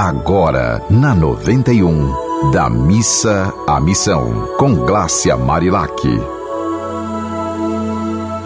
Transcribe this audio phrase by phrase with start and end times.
[0.00, 5.90] Agora, na 91, da missa à missão, com Glácia Marilac.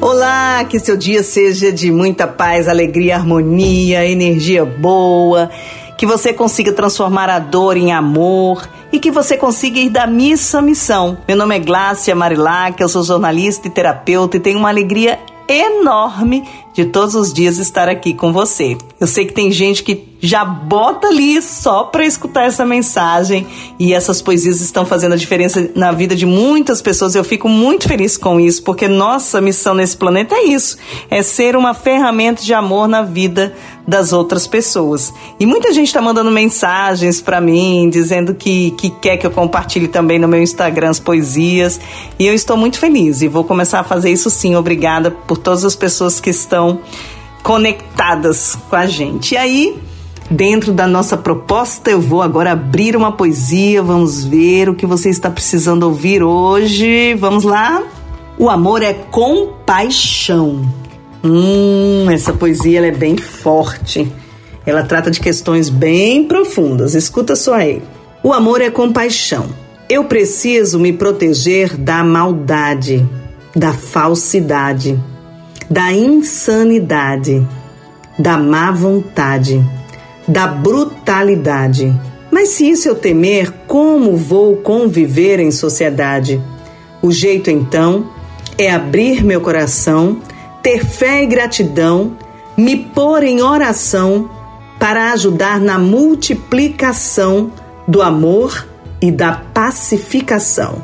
[0.00, 5.50] Olá, que seu dia seja de muita paz, alegria, harmonia, energia boa,
[5.98, 10.60] que você consiga transformar a dor em amor e que você consiga ir da missa
[10.60, 11.18] à missão.
[11.28, 16.48] Meu nome é Glácia Marilac, eu sou jornalista e terapeuta e tenho uma alegria enorme
[16.74, 18.76] de todos os dias estar aqui com você.
[19.00, 23.46] Eu sei que tem gente que já bota ali só para escutar essa mensagem
[23.78, 27.14] e essas poesias estão fazendo a diferença na vida de muitas pessoas.
[27.14, 30.78] Eu fico muito feliz com isso, porque nossa missão nesse planeta é isso:
[31.10, 33.54] é ser uma ferramenta de amor na vida
[33.86, 35.12] das outras pessoas.
[35.38, 39.88] E muita gente está mandando mensagens para mim dizendo que, que quer que eu compartilhe
[39.88, 41.78] também no meu Instagram as poesias.
[42.18, 44.56] E eu estou muito feliz e vou começar a fazer isso sim.
[44.56, 46.63] Obrigada por todas as pessoas que estão
[47.44, 49.34] conectadas com a gente.
[49.34, 49.78] E aí,
[50.30, 53.82] dentro da nossa proposta, eu vou agora abrir uma poesia.
[53.82, 57.14] Vamos ver o que você está precisando ouvir hoje.
[57.14, 57.82] Vamos lá?
[58.38, 60.62] O amor é compaixão.
[61.22, 64.10] Hum, essa poesia é bem forte.
[64.66, 66.94] Ela trata de questões bem profundas.
[66.94, 67.82] Escuta só aí.
[68.22, 69.46] O amor é compaixão.
[69.88, 73.06] Eu preciso me proteger da maldade,
[73.54, 74.98] da falsidade
[75.74, 77.44] da insanidade,
[78.16, 79.60] da má vontade,
[80.26, 81.92] da brutalidade.
[82.30, 86.40] Mas se isso eu temer, como vou conviver em sociedade?
[87.02, 88.08] O jeito então
[88.56, 90.20] é abrir meu coração,
[90.62, 92.16] ter fé e gratidão,
[92.56, 94.30] me pôr em oração
[94.78, 97.50] para ajudar na multiplicação
[97.88, 98.64] do amor
[99.02, 100.80] e da pacificação.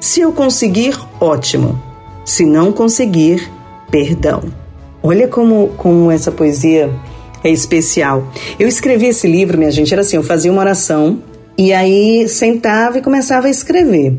[0.00, 1.78] Se eu conseguir, ótimo.
[2.24, 3.59] Se não conseguir,
[3.90, 4.42] perdão.
[5.02, 6.90] Olha como, como essa poesia
[7.42, 8.26] é especial.
[8.58, 11.18] Eu escrevi esse livro, minha gente, era assim, eu fazia uma oração
[11.56, 14.16] e aí sentava e começava a escrever.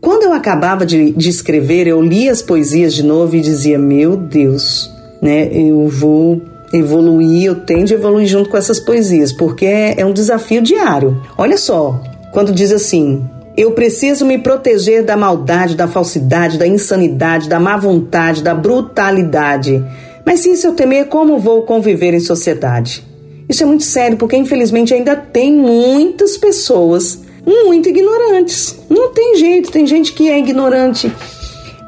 [0.00, 4.16] Quando eu acabava de, de escrever, eu lia as poesias de novo e dizia, meu
[4.16, 4.90] Deus,
[5.20, 10.06] né, eu vou evoluir, eu tenho de evoluir junto com essas poesias, porque é, é
[10.06, 11.22] um desafio diário.
[11.36, 13.22] Olha só, quando diz assim,
[13.56, 19.84] eu preciso me proteger da maldade, da falsidade, da insanidade, da má vontade, da brutalidade.
[20.24, 23.04] Mas se isso eu temer, como vou conviver em sociedade?
[23.48, 28.78] Isso é muito sério, porque infelizmente ainda tem muitas pessoas muito ignorantes.
[28.88, 31.12] Não tem jeito, tem gente que é ignorante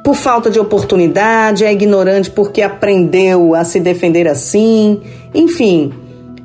[0.05, 5.01] por falta de oportunidade, é ignorante porque aprendeu a se defender assim.
[5.35, 5.95] Enfim,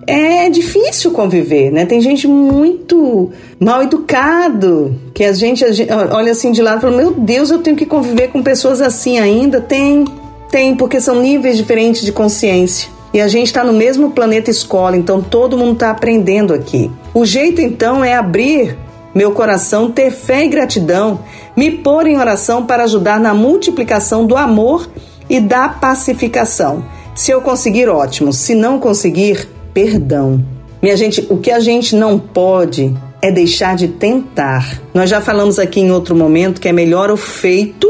[0.09, 1.86] é difícil conviver, né?
[1.86, 6.81] Tem gente muito mal educado, que a gente, a gente olha assim de lado e
[6.81, 9.62] fala: Meu Deus, eu tenho que conviver com pessoas assim ainda?
[9.62, 10.06] Tem,
[10.50, 12.90] tem, porque são níveis diferentes de consciência.
[13.14, 16.90] E a gente está no mesmo planeta escola, então todo mundo está aprendendo aqui.
[17.14, 18.78] O jeito então é abrir
[19.14, 21.20] meu coração, ter fé e gratidão,
[21.56, 24.90] me pôr em oração para ajudar na multiplicação do amor
[25.30, 26.84] e da pacificação.
[27.16, 28.31] Se eu conseguir, ótimo.
[28.31, 30.44] Se não conseguir, perdão.
[30.81, 34.81] Minha gente, o que a gente não pode é deixar de tentar.
[34.94, 37.90] Nós já falamos aqui em outro momento que é melhor o feito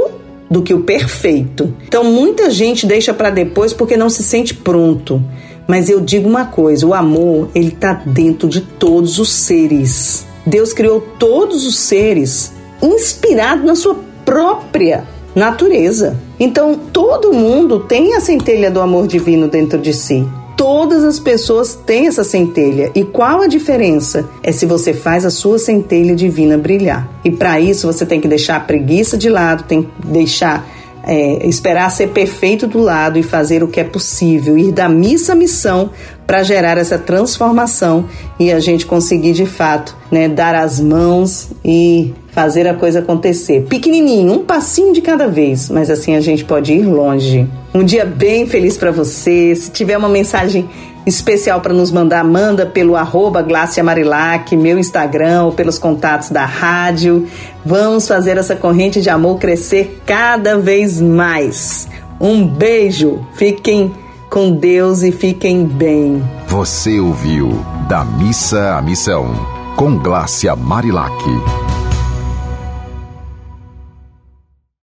[0.49, 1.73] do que o perfeito.
[1.87, 5.23] Então muita gente deixa para depois porque não se sente pronto.
[5.67, 10.25] Mas eu digo uma coisa, o amor, ele tá dentro de todos os seres.
[10.45, 12.51] Deus criou todos os seres
[12.81, 13.95] inspirado na sua
[14.25, 15.03] própria
[15.35, 16.17] natureza.
[16.39, 20.27] Então todo mundo tem a centelha do amor divino dentro de si.
[20.59, 22.91] Todas as pessoas têm essa centelha.
[22.93, 24.29] E qual a diferença?
[24.43, 27.09] É se você faz a sua centelha divina brilhar.
[27.23, 30.67] E para isso você tem que deixar a preguiça de lado, tem que deixar
[31.05, 35.31] é, esperar ser perfeito do lado e fazer o que é possível, ir da missa
[35.31, 35.91] à missão
[36.29, 38.05] para gerar essa transformação
[38.39, 43.65] e a gente conseguir de fato né, dar as mãos e fazer a coisa acontecer.
[43.67, 47.49] Pequenininho, um passinho de cada vez, mas assim a gente pode ir longe.
[47.73, 49.55] Um dia bem feliz para você.
[49.55, 50.69] Se tiver uma mensagem
[51.03, 53.43] especial para nos mandar, manda pelo arroba
[53.83, 57.25] Marilac, meu Instagram ou pelos contatos da rádio.
[57.65, 61.87] Vamos fazer essa corrente de amor crescer cada vez mais.
[62.21, 63.91] Um beijo, fiquem
[64.29, 66.23] com Deus e fiquem bem.
[66.47, 67.49] Você ouviu
[67.87, 69.33] Da Missa à Missão,
[69.75, 71.68] com Glácia Marilac.